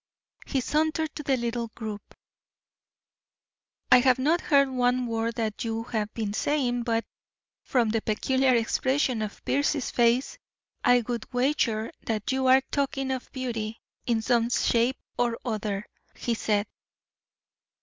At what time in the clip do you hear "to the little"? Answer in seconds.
1.15-1.67